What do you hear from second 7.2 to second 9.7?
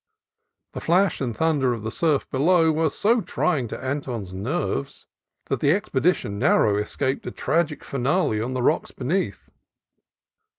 a tragic finale on the rocks beneath.